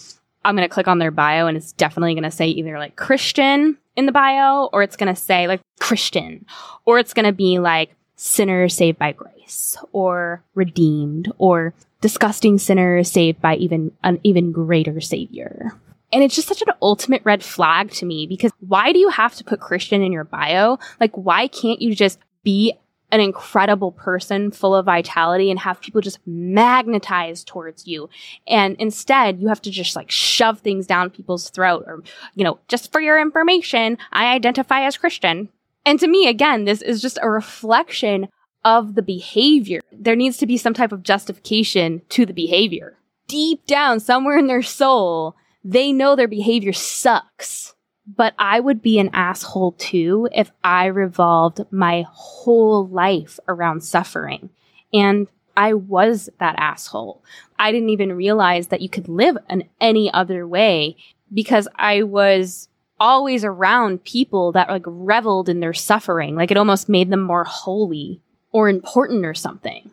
[0.44, 2.98] I'm going to click on their bio and it's definitely going to say either like
[2.98, 6.46] Christian in the bio or it's going to say like Christian
[6.84, 13.06] or it's going to be like sinner saved by grace or redeemed or disgusting sinner
[13.06, 15.72] saved by even an even greater savior.
[16.12, 19.36] And it's just such an ultimate red flag to me because why do you have
[19.36, 20.80] to put Christian in your bio?
[21.00, 22.74] Like, why can't you just be
[23.12, 28.10] an incredible person full of vitality and have people just magnetize towards you.
[28.48, 32.04] And instead, you have to just like shove things down people's throat or,
[32.36, 35.50] you know, just for your information, I identify as Christian.
[35.86, 38.28] And to me, again, this is just a reflection
[38.66, 39.80] of the behavior.
[39.92, 42.98] There needs to be some type of justification to the behavior.
[43.28, 45.36] Deep down, somewhere in their soul,
[45.70, 47.76] they know their behavior sucks
[48.16, 54.50] but I would be an asshole too if I revolved my whole life around suffering.
[54.94, 55.28] And
[55.58, 57.24] I was that asshole.
[57.60, 60.96] I didn't even realize that you could live in any other way
[61.34, 66.36] because I was always around people that like reveled in their suffering.
[66.36, 69.92] Like it almost made them more holy or important or something.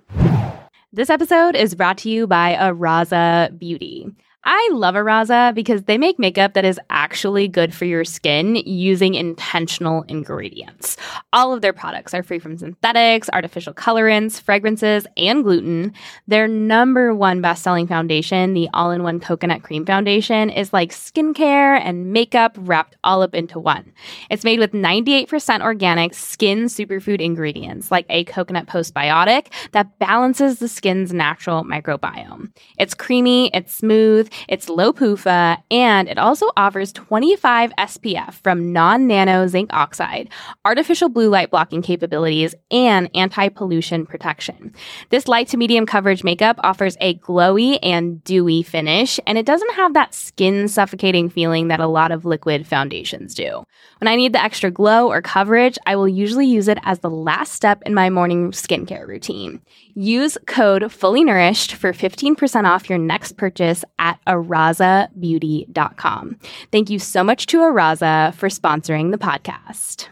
[0.93, 4.07] This episode is brought to you by Araza Beauty.
[4.47, 9.15] I love Araza because they make makeup that is actually good for your skin using
[9.15, 10.99] intentional ingredients.
[11.33, 15.95] All of their products are free from synthetics, artificial colorants, fragrances, and gluten.
[16.29, 20.91] Their number one best selling foundation, the all in one coconut cream foundation, is like
[20.91, 23.93] skincare and makeup wrapped all up into one.
[24.29, 30.69] It's made with 98% organic skin superfood ingredients like a coconut postbiotic that balances the
[30.69, 32.51] skin's natural microbiome.
[32.79, 39.07] It's creamy, it's smooth, it's low PUFA, and it also offers 25 SPF from non
[39.07, 40.29] nano zinc oxide,
[40.65, 44.75] artificial blue light blocking capabilities, and anti pollution protection.
[45.11, 49.75] This light to medium coverage makeup offers a glowy and dewy finish, and it doesn't
[49.75, 53.65] have that skin suffocating feeling that a lot of liquid foundations do.
[53.99, 57.11] When I need the extra glow or coverage, I will usually use it as the
[57.11, 59.61] last step in my morning skincare routine.
[59.95, 66.39] Use code Fully Nourished for 15% off your next purchase at arazabeauty.com.
[66.73, 70.09] Thank you so much to Araza for sponsoring the podcast.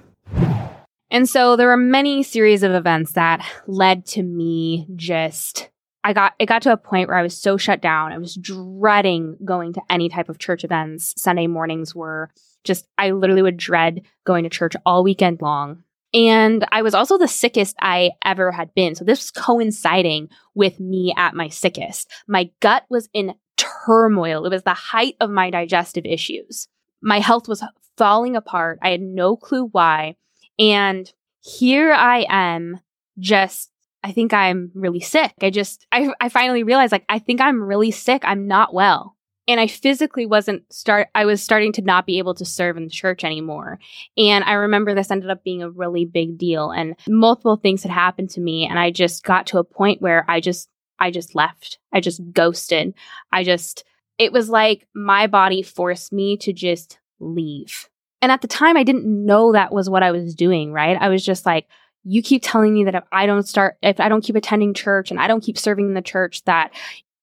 [1.10, 5.68] And so there were many series of events that led to me just
[6.04, 8.12] I got it got to a point where I was so shut down.
[8.12, 11.14] I was dreading going to any type of church events.
[11.16, 12.30] Sunday mornings were
[12.64, 15.84] just I literally would dread going to church all weekend long.
[16.14, 18.94] And I was also the sickest I ever had been.
[18.94, 22.10] So this was coinciding with me at my sickest.
[22.28, 24.44] My gut was in turmoil.
[24.44, 26.68] It was the height of my digestive issues.
[27.00, 27.64] My health was
[27.96, 28.78] falling apart.
[28.82, 30.16] I had no clue why.
[30.58, 32.80] And here I am
[33.18, 33.70] just
[34.04, 35.32] I think I'm really sick.
[35.40, 38.22] I just I I finally realized like I think I'm really sick.
[38.24, 39.16] I'm not well
[39.48, 42.84] and I physically wasn't start I was starting to not be able to serve in
[42.84, 43.78] the church anymore.
[44.16, 47.92] And I remember this ended up being a really big deal and multiple things had
[47.92, 51.34] happened to me and I just got to a point where I just I just
[51.34, 51.78] left.
[51.92, 52.94] I just ghosted.
[53.32, 53.84] I just
[54.18, 57.88] it was like my body forced me to just leave.
[58.20, 60.96] And at the time I didn't know that was what I was doing, right?
[61.00, 61.66] I was just like
[62.04, 65.10] you keep telling me that if I don't start, if I don't keep attending church
[65.10, 66.72] and I don't keep serving in the church, that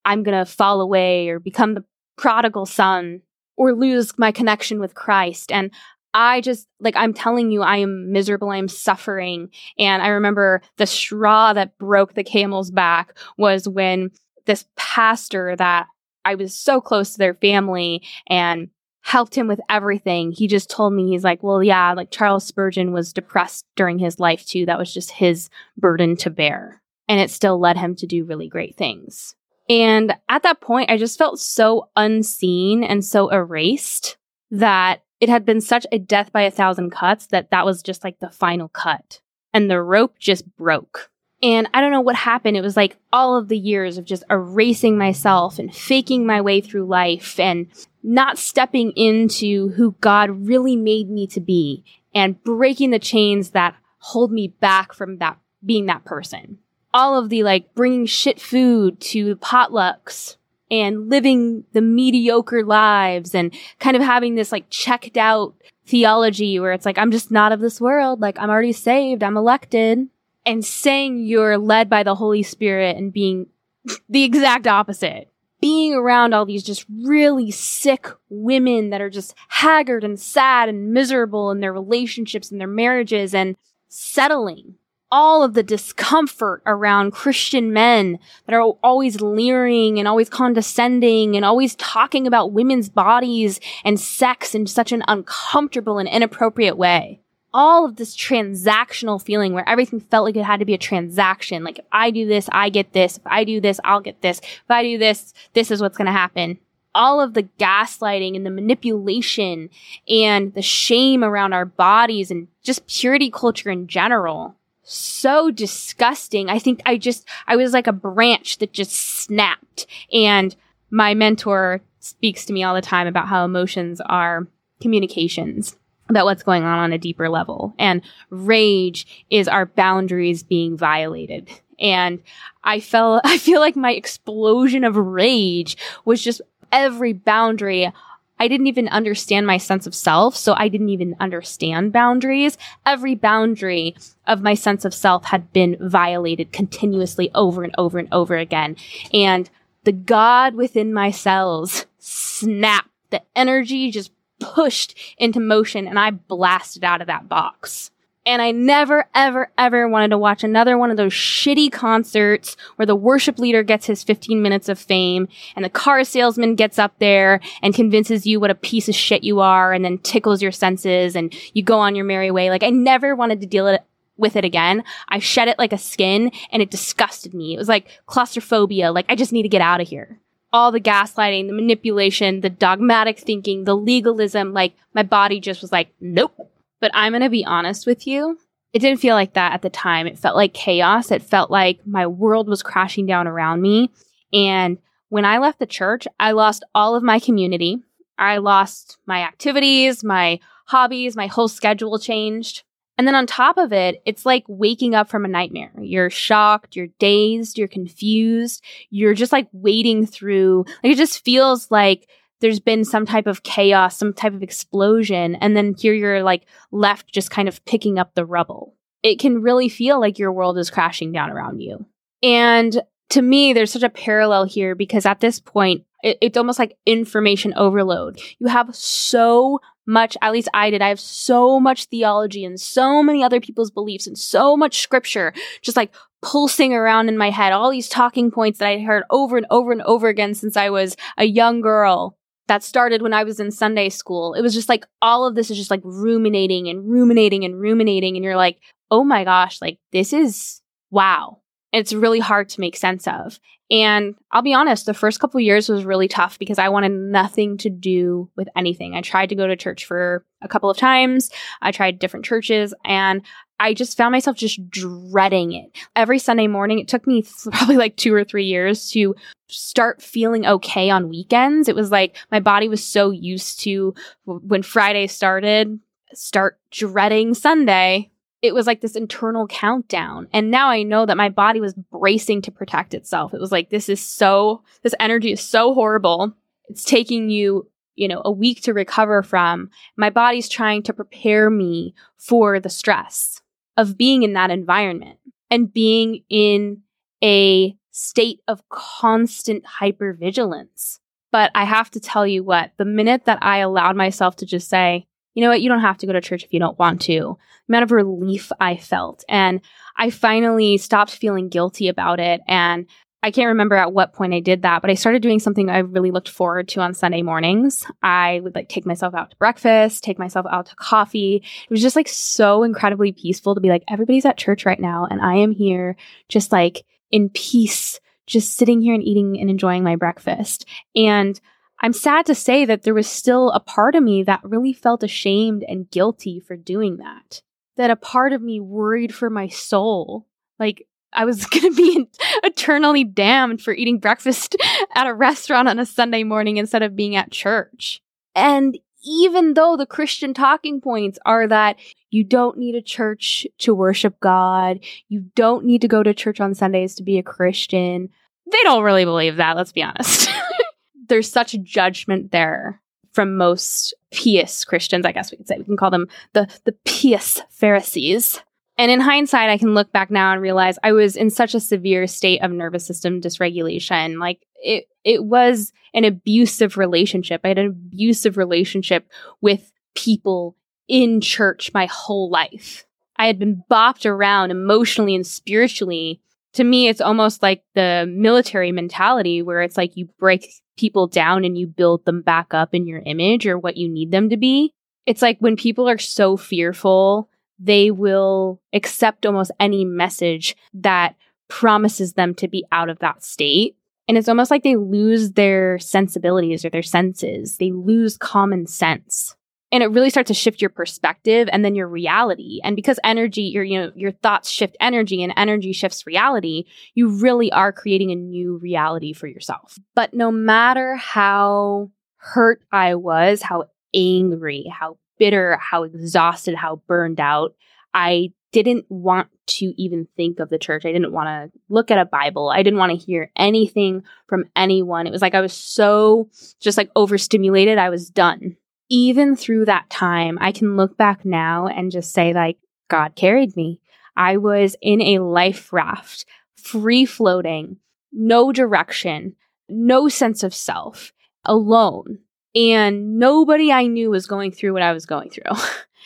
[0.05, 1.83] I'm going to fall away or become the
[2.19, 3.21] prodigal son
[3.55, 5.53] or lose my connection with Christ.
[5.53, 5.71] And
[6.13, 8.49] I just, like, I'm telling you, I am miserable.
[8.49, 9.49] I am suffering.
[9.77, 14.11] And I remember the straw that broke the camel's back was when
[14.45, 15.87] this pastor that
[16.25, 18.69] I was so close to their family and
[19.01, 20.33] helped him with everything.
[20.33, 24.19] He just told me, he's like, well, yeah, like Charles Spurgeon was depressed during his
[24.19, 24.65] life too.
[24.65, 26.81] That was just his burden to bear.
[27.07, 29.35] And it still led him to do really great things.
[29.69, 34.17] And at that point, I just felt so unseen and so erased
[34.49, 38.03] that it had been such a death by a thousand cuts that that was just
[38.03, 39.21] like the final cut.
[39.53, 41.11] And the rope just broke.
[41.41, 42.57] And I don't know what happened.
[42.57, 46.61] It was like all of the years of just erasing myself and faking my way
[46.61, 47.67] through life and
[48.03, 51.83] not stepping into who God really made me to be
[52.13, 56.57] and breaking the chains that hold me back from that being that person
[56.93, 60.37] all of the like bringing shit food to potlucks
[60.71, 66.73] and living the mediocre lives and kind of having this like checked out theology where
[66.73, 68.21] it's like, I'm just not of this world.
[68.21, 69.23] Like I'm already saved.
[69.23, 70.07] I'm elected
[70.45, 73.47] and saying you're led by the Holy Spirit and being
[74.09, 75.31] the exact opposite.
[75.61, 80.93] Being around all these just really sick women that are just haggard and sad and
[80.93, 83.57] miserable in their relationships and their marriages and
[83.89, 84.75] settling
[85.11, 91.43] all of the discomfort around Christian men that are always leering and always condescending and
[91.43, 97.21] always talking about women's bodies and sex in such an uncomfortable and inappropriate way.
[97.51, 101.63] All of this transactional feeling where everything felt like it had to be a transaction.
[101.63, 103.17] Like, if I do this, I get this.
[103.17, 104.39] If I do this, I'll get this.
[104.39, 106.59] If I do this, this is what's going to happen.
[106.93, 109.71] All of the gaslighting and the manipulation
[110.07, 114.55] and the shame around our bodies and just purity culture in general
[114.89, 116.49] so disgusting.
[116.49, 119.85] I think I just, I was like a branch that just snapped.
[120.11, 120.55] And
[120.89, 124.47] my mentor speaks to me all the time about how emotions are
[124.81, 125.75] communications
[126.09, 127.75] about what's going on on a deeper level.
[127.77, 131.49] And rage is our boundaries being violated.
[131.79, 132.19] And
[132.63, 137.91] I felt, I feel like my explosion of rage was just every boundary
[138.39, 142.57] I didn't even understand my sense of self, so I didn't even understand boundaries.
[142.85, 148.07] Every boundary of my sense of self had been violated continuously over and over and
[148.11, 148.77] over again.
[149.13, 149.49] And
[149.83, 152.89] the God within my cells snapped.
[153.09, 157.91] The energy just pushed into motion and I blasted out of that box.
[158.25, 162.85] And I never, ever, ever wanted to watch another one of those shitty concerts where
[162.85, 166.93] the worship leader gets his 15 minutes of fame and the car salesman gets up
[166.99, 170.51] there and convinces you what a piece of shit you are and then tickles your
[170.51, 172.49] senses and you go on your merry way.
[172.49, 173.83] Like I never wanted to deal it
[174.17, 174.83] with it again.
[175.07, 177.55] I shed it like a skin and it disgusted me.
[177.55, 178.91] It was like claustrophobia.
[178.91, 180.19] Like I just need to get out of here
[180.51, 185.71] all the gaslighting, the manipulation, the dogmatic thinking, the legalism, like my body just was
[185.71, 186.35] like, nope,
[186.79, 188.37] but I'm going to be honest with you.
[188.71, 190.05] It didn't feel like that at the time.
[190.05, 191.11] It felt like chaos.
[191.11, 193.91] It felt like my world was crashing down around me.
[194.31, 194.77] And
[195.09, 197.79] when I left the church, I lost all of my community.
[198.17, 202.63] I lost my activities, my hobbies, my whole schedule changed.
[202.99, 205.71] And then on top of it, it's like waking up from a nightmare.
[205.79, 211.71] You're shocked, you're dazed, you're confused, you're just like wading through, like it just feels
[211.71, 212.09] like
[212.41, 216.45] there's been some type of chaos, some type of explosion, and then here you're like
[216.71, 218.75] left just kind of picking up the rubble.
[219.03, 221.85] It can really feel like your world is crashing down around you.
[222.21, 222.81] And
[223.11, 226.77] to me, there's such a parallel here because at this point, it, it's almost like
[226.85, 228.19] information overload.
[228.39, 233.01] You have so much, at least I did, I have so much theology and so
[233.01, 237.53] many other people's beliefs and so much scripture just like pulsing around in my head,
[237.53, 240.69] all these talking points that I heard over and over and over again since I
[240.69, 242.18] was a young girl
[242.49, 244.33] that started when I was in Sunday school.
[244.33, 248.15] It was just like all of this is just like ruminating and ruminating and ruminating.
[248.15, 248.57] And you're like,
[248.91, 251.41] oh my gosh, like this is wow.
[251.71, 253.39] It's really hard to make sense of.
[253.71, 257.55] And I'll be honest, the first couple years was really tough because I wanted nothing
[257.59, 258.95] to do with anything.
[258.95, 261.29] I tried to go to church for a couple of times.
[261.61, 263.21] I tried different churches and
[263.59, 265.75] I just found myself just dreading it.
[265.95, 269.15] Every Sunday morning, it took me probably like two or three years to
[269.47, 271.67] start feeling okay on weekends.
[271.67, 273.93] It was like my body was so used to
[274.25, 275.79] when Friday started,
[276.13, 278.11] start dreading Sunday.
[278.41, 280.29] It was like this internal countdown.
[280.31, 283.33] And now I know that my body was bracing to protect itself.
[283.33, 286.33] It was like, this is so, this energy is so horrible.
[286.69, 289.69] It's taking you you know, a week to recover from.
[289.97, 293.41] My body's trying to prepare me for the stress
[293.79, 295.17] of being in that environment
[295.49, 296.81] and being in
[297.23, 300.99] a state of constant hypervigilance.
[301.31, 304.67] But I have to tell you what, the minute that I allowed myself to just
[304.67, 306.99] say, you know what, you don't have to go to church if you don't want
[307.03, 309.23] to, the amount of relief I felt.
[309.29, 309.61] And
[309.95, 312.41] I finally stopped feeling guilty about it.
[312.49, 312.85] And
[313.21, 315.79] I can't remember at what point I did that, but I started doing something I
[315.79, 317.85] really looked forward to on Sunday mornings.
[318.01, 321.43] I would like take myself out to breakfast, take myself out to coffee.
[321.43, 325.05] It was just like so incredibly peaceful to be like, everybody's at church right now,
[325.09, 325.97] and I am here
[326.29, 330.65] just like in peace, just sitting here and eating and enjoying my breakfast.
[330.95, 331.39] And
[331.81, 335.03] I'm sad to say that there was still a part of me that really felt
[335.03, 337.41] ashamed and guilty for doing that.
[337.75, 340.27] That a part of me worried for my soul.
[340.59, 342.07] Like, I was going to be
[342.43, 344.55] eternally damned for eating breakfast
[344.95, 348.01] at a restaurant on a Sunday morning instead of being at church.
[348.35, 351.77] And even though the Christian talking points are that
[352.09, 356.39] you don't need a church to worship God, you don't need to go to church
[356.39, 358.09] on Sundays to be a Christian,
[358.51, 360.29] they don't really believe that, let's be honest.
[361.07, 362.81] There's such judgment there
[363.13, 365.57] from most pious Christians, I guess we could say.
[365.57, 368.41] We can call them the, the pious Pharisees
[368.79, 371.59] And in hindsight, I can look back now and realize I was in such a
[371.59, 374.19] severe state of nervous system dysregulation.
[374.19, 377.41] Like it, it was an abusive relationship.
[377.43, 379.09] I had an abusive relationship
[379.41, 380.55] with people
[380.87, 382.85] in church my whole life.
[383.17, 386.21] I had been bopped around emotionally and spiritually.
[386.53, 391.43] To me, it's almost like the military mentality where it's like you break people down
[391.43, 394.37] and you build them back up in your image or what you need them to
[394.37, 394.73] be.
[395.05, 401.15] It's like when people are so fearful they will accept almost any message that
[401.49, 403.75] promises them to be out of that state.
[404.07, 407.57] And it's almost like they lose their sensibilities or their senses.
[407.57, 409.35] They lose common sense.
[409.71, 412.59] And it really starts to shift your perspective and then your reality.
[412.63, 416.63] And because energy, your, you know, your thoughts shift energy and energy shifts reality,
[416.95, 419.77] you really are creating a new reality for yourself.
[419.95, 427.19] But no matter how hurt I was, how angry, how bitter, how exhausted, how burned
[427.19, 427.53] out.
[427.93, 430.85] I didn't want to even think of the church.
[430.85, 432.49] I didn't want to look at a Bible.
[432.49, 435.05] I didn't want to hear anything from anyone.
[435.05, 437.77] It was like I was so just like overstimulated.
[437.77, 438.57] I was done.
[438.89, 442.57] Even through that time, I can look back now and just say, like,
[442.89, 443.81] God carried me.
[444.17, 447.77] I was in a life raft, free floating,
[448.11, 449.35] no direction,
[449.69, 451.13] no sense of self,
[451.45, 452.19] alone
[452.59, 455.43] and nobody I knew was going through what I was going through.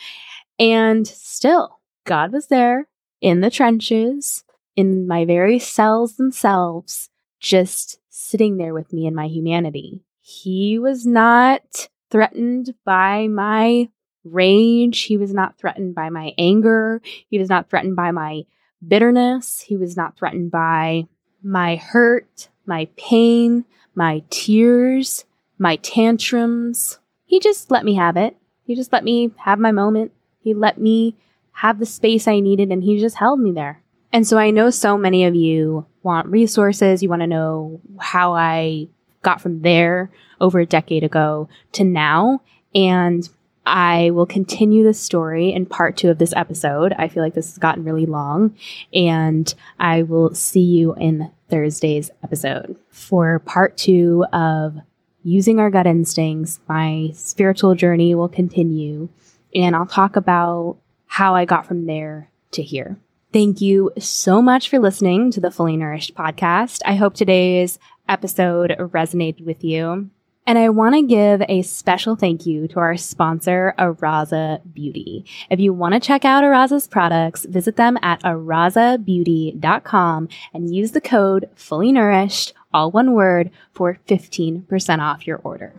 [0.60, 2.86] and still, God was there
[3.20, 4.44] in the trenches,
[4.76, 10.04] in my very cells themselves, just sitting there with me in my humanity.
[10.20, 13.88] He was not threatened by my
[14.22, 15.02] rage.
[15.02, 17.02] He was not threatened by my anger.
[17.28, 18.44] He was not threatened by my
[18.86, 19.60] bitterness.
[19.60, 21.08] He was not threatened by
[21.42, 23.64] my hurt, my pain,
[23.96, 25.24] my tears
[25.58, 26.98] my tantrums.
[27.24, 28.36] He just let me have it.
[28.64, 30.12] He just let me have my moment.
[30.40, 31.16] He let me
[31.52, 33.82] have the space I needed and he just held me there.
[34.12, 37.02] And so I know so many of you want resources.
[37.02, 38.88] You want to know how I
[39.22, 42.40] got from there over a decade ago to now.
[42.74, 43.28] And
[43.66, 46.92] I will continue the story in part two of this episode.
[46.98, 48.54] I feel like this has gotten really long,
[48.92, 54.76] and I will see you in Thursday's episode for part two of
[55.24, 56.60] using our gut instincts.
[56.68, 59.08] My spiritual journey will continue,
[59.54, 62.98] and I'll talk about how I got from there to here.
[63.32, 66.80] Thank you so much for listening to the Fully Nourished podcast.
[66.84, 70.10] I hope today's episode resonated with you.
[70.46, 75.24] And I want to give a special thank you to our sponsor, Araza Beauty.
[75.48, 81.00] If you want to check out Araza's products, visit them at arazabeauty.com and use the
[81.00, 85.72] code Fully Nourished all one word, for 15% off your order.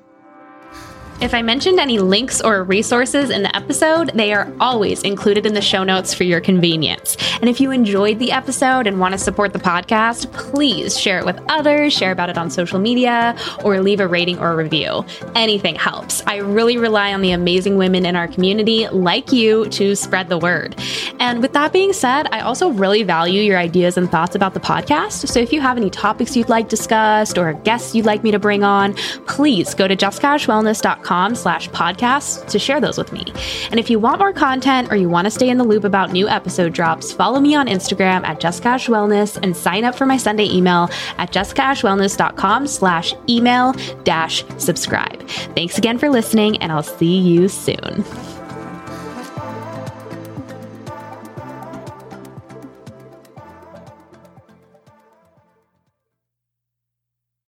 [1.21, 5.53] If I mentioned any links or resources in the episode, they are always included in
[5.53, 7.15] the show notes for your convenience.
[7.39, 11.25] And if you enjoyed the episode and want to support the podcast, please share it
[11.25, 15.05] with others, share about it on social media, or leave a rating or review.
[15.35, 16.21] Anything helps.
[16.27, 20.37] I really rely on the amazing women in our community, like you, to spread the
[20.37, 20.75] word.
[21.21, 24.59] And with that being said, I also really value your ideas and thoughts about the
[24.59, 25.29] podcast.
[25.29, 28.39] So if you have any topics you'd like discussed or guests you'd like me to
[28.39, 28.95] bring on,
[29.27, 33.23] please go to jessicaashwellness.com com slash podcasts to share those with me.
[33.69, 36.11] And if you want more content or you want to stay in the loop about
[36.11, 40.05] new episode drops, follow me on Instagram at Jessica Ash Wellness and sign up for
[40.05, 45.21] my Sunday email at jessicaashwellness.com slash email dash subscribe.
[45.55, 48.34] Thanks again for listening and I'll see you soon.